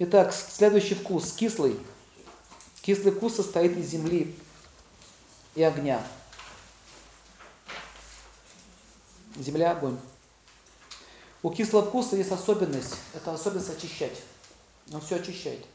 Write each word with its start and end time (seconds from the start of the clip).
Итак, 0.00 0.32
следующий 0.32 0.94
вкус, 0.94 1.32
кислый. 1.32 1.76
Кислый 2.82 3.12
вкус 3.12 3.34
состоит 3.34 3.76
из 3.76 3.88
земли 3.88 4.32
и 5.56 5.62
огня. 5.64 6.06
Земля, 9.36 9.72
огонь. 9.72 9.98
У 11.42 11.50
кислого 11.50 11.84
вкуса 11.84 12.14
есть 12.14 12.30
особенность, 12.30 12.94
это 13.12 13.32
особенность 13.32 13.70
очищать. 13.70 14.22
Он 14.92 15.00
все 15.00 15.16
очищает. 15.16 15.66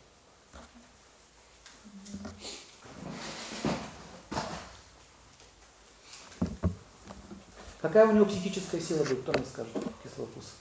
Какая 7.82 8.08
у 8.08 8.14
него 8.14 8.26
психическая 8.26 8.80
сила 8.80 9.04
будет, 9.04 9.24
кто 9.24 9.34
мне 9.34 9.46
скажет, 9.46 9.74
кислого 10.02 10.28
вкуса? 10.28 10.52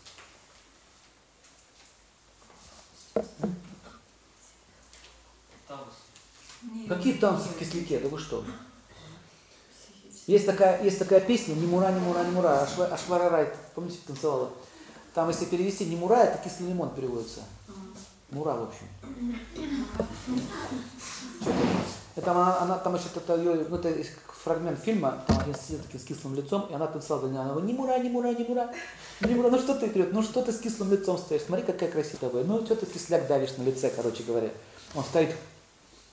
Какие 6.88 7.14
танцы 7.14 7.48
в 7.48 7.58
кисляке? 7.58 7.98
Да 7.98 8.08
вы 8.08 8.18
что? 8.18 8.44
Есть 10.26 10.46
такая, 10.46 10.82
есть 10.84 10.98
такая 10.98 11.20
песня 11.20 11.54
«Не 11.54 11.66
мура, 11.66 11.90
не 11.90 11.98
мура, 11.98 12.22
не 12.22 12.30
мура», 12.30 12.62
Ашвара 12.62 13.28
Райт, 13.28 13.56
помните, 13.74 13.98
танцевала? 14.06 14.50
Там, 15.14 15.28
если 15.28 15.46
перевести 15.46 15.84
«не 15.84 15.96
мура», 15.96 16.18
это 16.18 16.38
кислый 16.38 16.68
лимон 16.68 16.94
переводится. 16.94 17.40
Мура, 18.30 18.54
в 18.54 18.62
общем. 18.62 18.86
Это 22.14 22.30
она, 22.30 22.60
она 22.60 22.78
там 22.78 22.94
еще 22.94 23.06
это, 23.16 23.36
ее, 23.36 23.66
ну, 23.68 23.76
это 23.76 23.92
фрагмент 24.44 24.78
фильма, 24.78 25.24
там 25.26 25.38
один 25.40 25.54
сидит 25.54 25.82
таким 25.82 26.00
с 26.00 26.04
кислым 26.04 26.34
лицом, 26.34 26.66
и 26.70 26.74
она 26.74 26.86
танцевала, 26.86 27.26
она 27.26 27.50
говорит, 27.50 27.70
не 27.70 27.74
мура, 27.74 27.98
не 27.98 28.10
мура, 28.10 28.32
не 28.32 28.44
мура, 28.44 28.70
не 29.22 29.34
мура, 29.34 29.50
ну 29.50 29.58
что 29.58 29.74
ты, 29.74 29.86
говорит, 29.86 30.12
ну 30.12 30.22
что 30.22 30.42
ты 30.42 30.52
с 30.52 30.58
кислым 30.58 30.92
лицом 30.92 31.18
стоишь, 31.18 31.42
смотри, 31.42 31.64
какая 31.64 31.90
красивая, 31.90 32.44
ну 32.44 32.64
что 32.64 32.76
ты 32.76 32.86
кисляк 32.86 33.26
давишь 33.26 33.56
на 33.56 33.62
лице, 33.62 33.90
короче 33.94 34.22
говоря. 34.24 34.50
Он 34.94 35.04
стоит, 35.04 35.34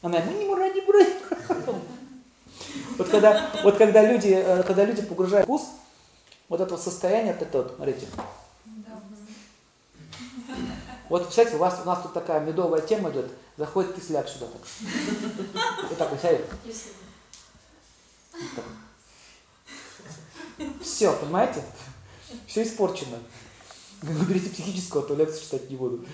она, 0.01 0.19
ну 0.25 0.37
не 0.37 0.45
мура, 0.45 0.69
не. 0.69 0.81
Вот 2.97 3.07
когда, 3.09 3.49
вот 3.63 3.77
когда 3.77 4.03
люди, 4.03 4.27
э, 4.27 4.63
когда 4.63 4.83
люди 4.83 5.01
погружают 5.01 5.45
вкус, 5.45 5.69
вот 6.49 6.59
этого 6.59 6.77
состояния, 6.77 7.31
это 7.31 7.57
вот, 7.57 7.73
смотрите. 7.75 8.07
Вот, 11.07 11.27
кстати, 11.27 11.55
у 11.55 11.57
вас 11.57 11.79
у 11.81 11.87
нас 11.87 12.01
тут 12.01 12.13
такая 12.13 12.41
медовая 12.41 12.81
тема 12.81 13.09
идет, 13.09 13.31
заходит 13.57 13.95
кисляк 13.95 14.27
сюда 14.27 14.47
так. 14.47 14.61
Вот 15.89 15.97
так 15.97 16.11
вот 16.11 16.21
сядет. 16.21 16.45
Все, 20.81 21.13
понимаете? 21.13 21.63
Все 22.45 22.63
испорчено. 22.63 23.17
Выберите 24.01 24.49
психического, 24.49 25.03
то 25.03 25.15
лекцию 25.15 25.41
читать 25.41 25.69
не 25.69 25.77
буду. 25.77 26.05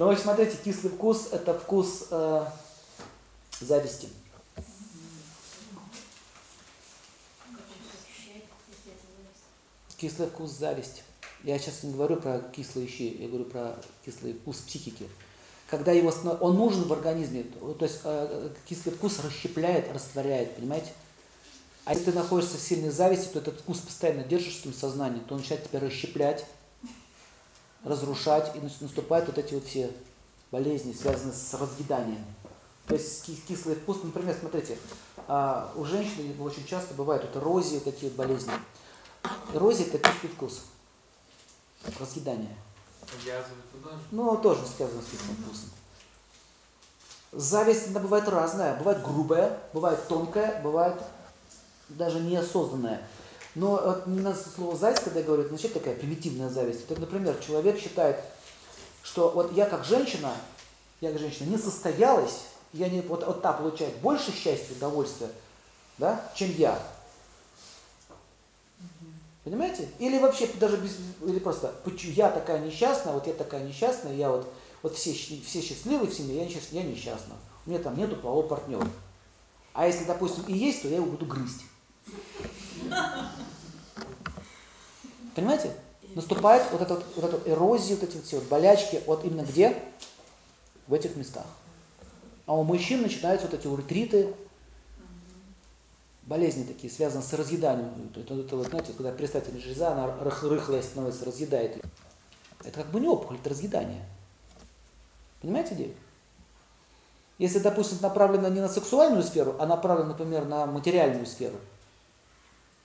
Ну, 0.00 0.06
вот 0.06 0.18
смотрите, 0.18 0.56
кислый 0.64 0.90
вкус– 0.90 1.28
это 1.30 1.52
вкус 1.52 2.06
э, 2.10 2.46
зависти. 3.60 4.08
Кислый 9.98 10.28
вкус 10.28 10.52
зависти. 10.52 11.02
Я 11.44 11.58
сейчас 11.58 11.82
не 11.82 11.92
говорю 11.92 12.16
про 12.16 12.38
кислые 12.38 12.88
щи, 12.88 13.14
я 13.20 13.28
говорю 13.28 13.44
про 13.44 13.76
кислый 14.02 14.32
вкус 14.32 14.56
психики. 14.66 15.06
Когда 15.68 15.92
его, 15.92 16.10
он 16.40 16.56
нужен 16.56 16.84
в 16.84 16.92
организме, 16.94 17.42
то 17.42 17.84
есть 17.84 18.00
э, 18.04 18.48
кислый 18.66 18.94
вкус 18.94 19.18
расщепляет, 19.22 19.92
растворяет, 19.92 20.56
понимаете? 20.56 20.94
А 21.84 21.92
если 21.92 22.10
ты 22.10 22.12
находишься 22.12 22.56
в 22.56 22.62
сильной 22.62 22.88
зависти, 22.88 23.34
то 23.34 23.40
этот 23.40 23.60
вкус 23.60 23.80
постоянно 23.80 24.24
держишь 24.24 24.54
в 24.54 24.60
своем 24.62 24.74
сознании, 24.74 25.20
то 25.20 25.34
он 25.34 25.42
начинает 25.42 25.68
тебя 25.68 25.78
расщеплять, 25.78 26.46
разрушать, 27.84 28.54
и 28.56 28.60
наступают 28.82 29.26
вот 29.26 29.38
эти 29.38 29.54
вот 29.54 29.64
все 29.64 29.90
болезни, 30.50 30.92
связанные 30.92 31.34
с 31.34 31.54
разъеданием. 31.54 32.24
То 32.86 32.94
есть 32.94 33.24
кислый 33.46 33.76
вкус, 33.76 33.98
например, 34.02 34.36
смотрите, 34.38 34.76
а, 35.28 35.72
у 35.76 35.84
женщин 35.84 36.34
очень 36.40 36.66
часто 36.66 36.94
бывают 36.94 37.24
вот 37.24 37.42
эрозии, 37.42 37.78
такие 37.78 38.10
болезни. 38.10 38.52
Эрозия– 39.54 39.86
это 39.92 39.98
кислый 39.98 40.32
вкус, 40.32 40.62
разъедание. 42.00 42.56
Язвы 43.24 43.54
туда 43.72 43.90
же? 43.96 44.02
Ну, 44.10 44.36
тоже 44.36 44.62
связано 44.66 45.02
с 45.02 45.06
кислым 45.06 45.36
вкусом. 45.36 45.70
Зависть, 47.32 47.88
она 47.88 48.00
бывает 48.00 48.28
разная. 48.28 48.76
Бывает 48.76 49.02
грубая, 49.02 49.58
бывает 49.72 50.06
тонкая, 50.08 50.60
бывает 50.62 51.00
даже 51.88 52.20
неосознанная. 52.20 53.02
Но 53.54 53.70
вот 53.84 54.06
не 54.06 54.34
слово 54.34 54.76
зависть, 54.76 55.02
когда 55.02 55.20
это 55.20 55.48
значит 55.48 55.74
такая 55.74 55.96
примитивная 55.96 56.48
зависть. 56.48 56.88
Вот, 56.88 56.98
например, 56.98 57.36
человек 57.44 57.78
считает, 57.78 58.16
что 59.02 59.30
вот 59.30 59.52
я 59.52 59.66
как 59.66 59.84
женщина, 59.84 60.32
я 61.00 61.10
как 61.10 61.20
женщина 61.20 61.48
не 61.48 61.58
состоялась, 61.58 62.44
я 62.72 62.88
не, 62.88 63.00
вот, 63.00 63.26
вот 63.26 63.42
та 63.42 63.52
получает 63.52 63.96
больше 63.96 64.32
счастья, 64.32 64.74
удовольствия, 64.74 65.30
да, 65.98 66.30
чем 66.34 66.50
я. 66.52 66.80
Понимаете? 69.42 69.88
Или 69.98 70.18
вообще 70.18 70.46
даже 70.60 70.76
без, 70.76 70.96
или 71.26 71.38
просто 71.40 71.74
я 72.14 72.30
такая 72.30 72.60
несчастная, 72.60 73.14
вот 73.14 73.26
я 73.26 73.32
такая 73.32 73.64
несчастная, 73.64 74.14
я 74.14 74.30
вот, 74.30 74.52
вот 74.82 74.94
все, 74.94 75.12
все 75.12 75.60
счастливы 75.60 76.06
в 76.06 76.14
семье, 76.14 76.36
я, 76.36 76.44
несчастна, 76.44 76.76
я 76.76 76.82
несчастна. 76.84 77.34
У 77.66 77.70
меня 77.70 77.82
там 77.82 77.96
нету 77.96 78.16
полового 78.16 78.46
партнера. 78.46 78.86
А 79.72 79.86
если, 79.86 80.04
допустим, 80.04 80.44
и 80.44 80.52
есть, 80.52 80.82
то 80.82 80.88
я 80.88 80.96
его 80.96 81.06
буду 81.06 81.26
грызть. 81.26 81.62
Понимаете? 85.34 85.72
Наступает 86.14 86.62
вот 86.72 86.82
эта 86.82 86.94
вот, 86.94 87.04
вот 87.16 87.24
эта 87.24 87.50
эрозия, 87.50 87.96
вот 87.96 88.08
эти 88.08 88.16
вот 88.16 88.24
все 88.24 88.38
вот 88.38 88.48
болячки, 88.48 89.00
вот 89.06 89.24
именно 89.24 89.42
где? 89.42 89.76
В 90.86 90.94
этих 90.94 91.16
местах. 91.16 91.46
А 92.46 92.54
у 92.54 92.64
мужчин 92.64 93.02
начинаются 93.02 93.46
вот 93.46 93.58
эти 93.58 93.66
ретриты, 93.68 94.34
болезни 96.22 96.64
такие, 96.64 96.92
связанные 96.92 97.24
с 97.24 97.32
разъеданием. 97.32 97.92
Это, 98.14 98.34
это 98.34 98.56
вот, 98.56 98.66
знаете, 98.66 98.92
когда 98.92 99.12
предстательная 99.12 99.60
железа, 99.60 99.92
она 99.92 100.16
рых, 100.20 100.42
рыхлая 100.42 100.82
становится, 100.82 101.24
разъедает 101.24 101.76
ее. 101.76 101.82
Это 102.64 102.82
как 102.82 102.90
бы 102.90 103.00
не 103.00 103.08
опухоль, 103.08 103.36
это 103.36 103.50
разъедание. 103.50 104.04
Понимаете 105.40 105.74
идею? 105.74 105.94
Если, 107.38 107.58
допустим, 107.58 107.98
направлено 108.02 108.48
не 108.48 108.60
на 108.60 108.68
сексуальную 108.68 109.22
сферу, 109.22 109.56
а 109.58 109.66
направлено, 109.66 110.10
например, 110.10 110.44
на 110.44 110.66
материальную 110.66 111.26
сферу. 111.26 111.56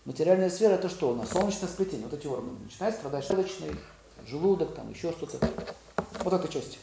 Материальная 0.05 0.51
сфера 0.51 0.73
это 0.73 0.87
что 0.87 1.09
у 1.09 1.15
нас? 1.15 1.29
Солнечное 1.31 1.67
сплетение, 1.67 2.07
вот 2.07 2.17
эти 2.17 2.27
органы. 2.27 2.59
Начинает 2.63 2.95
страдать 2.95 3.27
желудочный, 3.27 3.75
желудок, 4.27 4.75
там 4.75 4.91
еще 4.91 5.11
что-то. 5.11 5.39
Вот 6.23 6.31
эта 6.31 6.47
часть 6.47 6.77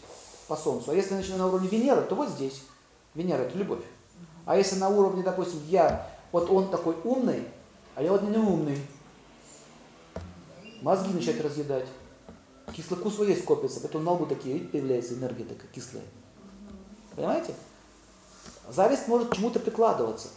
по 0.48 0.56
Солнцу. 0.56 0.90
А 0.90 0.94
если 0.94 1.14
начинать 1.14 1.38
на 1.38 1.46
уровне 1.46 1.68
Венеры, 1.68 2.02
то 2.02 2.16
вот 2.16 2.28
здесь. 2.30 2.62
Венера 3.14 3.42
это 3.42 3.56
любовь. 3.56 3.84
А 4.44 4.56
если 4.56 4.76
на 4.76 4.88
уровне, 4.88 5.22
допустим, 5.22 5.60
я 5.68 6.10
вот 6.32 6.50
он 6.50 6.68
такой 6.68 6.96
умный, 7.04 7.46
а 7.94 8.02
я 8.02 8.10
вот 8.10 8.22
не 8.22 8.36
умный. 8.36 8.78
Мозги 10.80 11.12
начать 11.12 11.40
разъедать. 11.40 11.86
Кислый 12.74 12.98
вкус 12.98 13.18
вот 13.18 13.28
есть 13.28 13.44
копится, 13.44 13.80
поэтому 13.80 14.02
на 14.02 14.12
лбу 14.12 14.26
такие, 14.26 14.54
видите, 14.54 14.72
появляется 14.72 15.14
энергия 15.14 15.44
такая 15.44 15.68
кислая. 15.70 16.04
Понимаете? 17.14 17.54
Зависть 18.68 19.06
может 19.06 19.32
чему-то 19.32 19.60
прикладываться. 19.60 20.28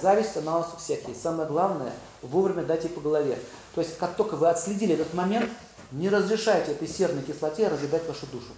Зависть, 0.00 0.36
она 0.36 0.56
у 0.56 0.60
нас 0.60 0.70
у 0.74 0.78
всех 0.78 1.06
есть. 1.08 1.22
Самое 1.22 1.48
главное, 1.48 1.92
вовремя 2.22 2.64
дать 2.64 2.84
ей 2.84 2.90
по 2.90 3.00
голове. 3.00 3.38
То 3.74 3.80
есть, 3.80 3.98
как 3.98 4.16
только 4.16 4.36
вы 4.36 4.48
отследили 4.48 4.94
этот 4.94 5.14
момент, 5.14 5.50
не 5.90 6.08
разрешайте 6.08 6.72
этой 6.72 6.88
серной 6.88 7.22
кислоте 7.22 7.68
разъедать 7.68 8.06
вашу 8.06 8.26
душу. 8.26 8.52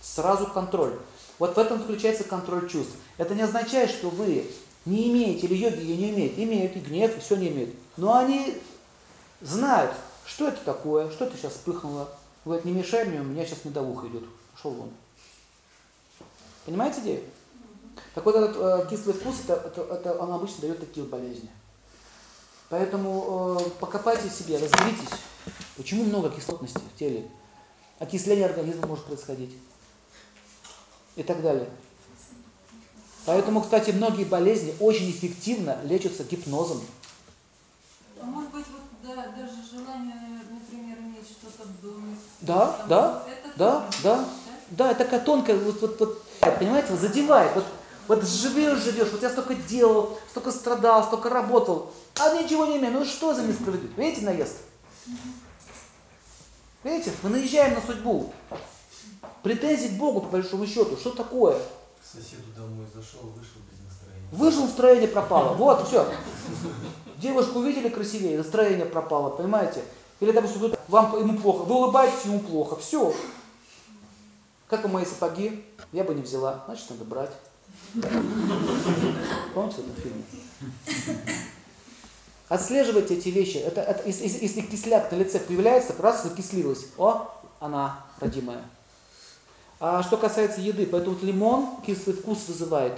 Сразу 0.00 0.46
контроль. 0.46 0.98
Вот 1.38 1.56
в 1.56 1.58
этом 1.58 1.78
заключается 1.78 2.24
контроль 2.24 2.68
чувств. 2.68 2.94
Это 3.18 3.34
не 3.34 3.42
означает, 3.42 3.90
что 3.90 4.10
вы 4.10 4.46
не 4.84 5.10
имеете, 5.10 5.46
или 5.46 5.54
йоги 5.54 5.80
ее 5.80 5.96
не 5.96 6.10
имеют, 6.10 6.38
имеют 6.38 6.76
и 6.76 6.80
гнев, 6.80 7.16
и 7.16 7.20
все 7.20 7.36
не 7.36 7.48
имеют. 7.48 7.74
Но 7.96 8.14
они 8.14 8.60
знают, 9.40 9.92
что 10.24 10.48
это 10.48 10.60
такое, 10.64 11.10
что 11.10 11.24
это 11.24 11.36
сейчас 11.36 11.52
вспыхнуло. 11.52 12.08
Говорит, 12.44 12.64
не 12.64 12.72
мешай 12.72 13.04
мне, 13.06 13.20
у 13.20 13.24
меня 13.24 13.44
сейчас 13.44 13.64
медовуха 13.64 14.06
идет. 14.08 14.24
Пошел 14.52 14.72
вон. 14.72 14.90
Понимаете 16.66 17.00
идею? 17.00 17.24
Так 18.14 18.24
вот 18.24 18.36
этот 18.36 18.56
э, 18.56 18.86
кислый 18.90 19.14
вкус, 19.14 19.36
это, 19.44 19.54
это, 19.54 19.82
это, 19.82 20.14
он 20.18 20.32
обычно 20.32 20.62
дает 20.62 20.80
такие 20.80 21.06
болезни. 21.06 21.50
Поэтому 22.68 23.58
э, 23.60 23.70
покопайте 23.80 24.28
себе, 24.28 24.58
разберитесь, 24.58 25.18
почему 25.76 26.04
много 26.04 26.30
кислотности 26.30 26.78
в 26.78 26.98
теле. 26.98 27.28
Окисление 27.98 28.46
организма 28.46 28.86
может 28.86 29.04
происходить. 29.04 29.56
И 31.16 31.22
так 31.22 31.42
далее. 31.42 31.68
Поэтому, 33.26 33.62
кстати, 33.62 33.90
многие 33.90 34.24
болезни 34.24 34.74
очень 34.80 35.10
эффективно 35.10 35.78
лечатся 35.84 36.24
гипнозом. 36.24 36.82
А 38.20 38.24
может 38.24 38.50
быть, 38.50 38.66
вот, 38.66 38.82
да, 39.02 39.28
даже 39.28 39.62
желание, 39.70 40.42
например, 40.50 40.98
иметь 40.98 41.26
что-то 41.26 41.68
в 41.68 41.80
доме. 41.80 42.16
Да, 42.40 42.72
там, 42.72 42.88
да, 42.88 43.24
это 43.26 43.58
да, 43.58 43.80
тоже, 43.80 43.98
да, 44.02 44.28
да, 44.70 44.94
такая 44.94 45.20
тонкая, 45.20 45.56
вот, 45.56 45.80
вот, 45.80 46.00
вот, 46.00 46.22
понимаете, 46.58 46.88
вот 46.90 47.00
задевает. 47.00 47.54
Вот, 47.54 47.64
вот 48.08 48.24
живешь, 48.24 48.82
живешь, 48.82 49.10
вот 49.10 49.22
я 49.22 49.30
столько 49.30 49.54
делал, 49.54 50.18
столько 50.30 50.52
страдал, 50.52 51.04
столько 51.04 51.30
работал, 51.30 51.92
а 52.18 52.34
ничего 52.34 52.66
не 52.66 52.78
имею. 52.78 52.92
Ну 52.92 53.04
что 53.04 53.34
за 53.34 53.42
несправедливость? 53.42 53.98
Видите, 53.98 54.26
наезд? 54.26 54.56
Видите, 56.82 57.12
мы 57.22 57.30
наезжаем 57.30 57.74
на 57.74 57.80
судьбу. 57.80 58.32
Претензии 59.42 59.88
к 59.88 59.98
Богу, 59.98 60.20
по 60.20 60.28
большому 60.28 60.66
счету. 60.66 60.96
Что 60.96 61.10
такое? 61.10 61.54
К 61.54 62.04
соседу 62.04 62.50
домой 62.56 62.86
зашел, 62.94 63.20
вышел 63.30 63.60
без 63.70 63.80
настроения. 63.86 64.28
Выжил, 64.32 64.64
настроение 64.64 65.08
пропало. 65.08 65.54
Вот, 65.54 65.86
все. 65.86 66.06
Девушку 67.18 67.60
увидели 67.60 67.88
красивее, 67.88 68.36
настроение 68.36 68.86
пропало, 68.86 69.30
понимаете? 69.30 69.82
Или, 70.20 70.32
допустим, 70.32 70.74
вам 70.88 71.18
ему 71.18 71.38
плохо, 71.38 71.64
вы 71.64 71.74
улыбаетесь, 71.74 72.24
ему 72.24 72.40
плохо. 72.40 72.76
Все. 72.76 73.14
Как 74.68 74.84
и 74.84 74.88
мои 74.88 75.04
сапоги, 75.04 75.64
я 75.92 76.04
бы 76.04 76.14
не 76.14 76.22
взяла, 76.22 76.64
значит, 76.66 76.90
надо 76.90 77.04
брать. 77.04 77.30
Помните 79.54 79.82
этот 79.82 80.02
фильм? 80.02 80.24
Отслеживайте 82.48 83.14
эти 83.14 83.28
вещи. 83.30 83.56
Это, 83.56 83.80
это, 83.80 84.06
если, 84.06 84.24
если- 84.24 84.60
кисляк 84.60 85.10
на 85.10 85.16
лице 85.16 85.40
появляется, 85.40 85.94
раз 85.98 86.22
закислилась, 86.24 86.86
о, 86.98 87.28
она 87.60 88.04
родимая. 88.20 88.62
А 89.80 90.02
что 90.02 90.16
касается 90.16 90.60
еды, 90.60 90.86
поэтому 90.86 91.16
вот 91.16 91.24
лимон 91.24 91.68
кислый 91.86 92.14
вкус 92.16 92.46
вызывает. 92.48 92.94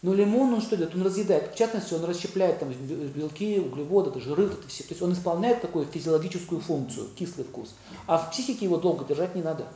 Но 0.00 0.14
лимон, 0.14 0.54
он 0.54 0.60
что 0.62 0.76
делает? 0.76 0.94
Он 0.94 1.02
разъедает. 1.02 1.52
В 1.52 1.56
частности, 1.56 1.92
он 1.92 2.04
расщепляет 2.04 2.60
там 2.60 2.72
белки, 2.72 3.58
углеводы, 3.58 4.10
это 4.10 4.20
жиры, 4.20 4.44
это 4.44 4.68
все. 4.68 4.84
То 4.84 4.90
есть 4.90 5.02
он 5.02 5.12
исполняет 5.12 5.60
такую 5.60 5.86
физиологическую 5.86 6.60
функцию, 6.60 7.08
кислый 7.16 7.44
вкус. 7.44 7.74
А 8.06 8.18
в 8.18 8.30
психике 8.30 8.66
его 8.66 8.76
долго 8.76 9.04
держать 9.04 9.34
не 9.34 9.42
надо. 9.42 9.66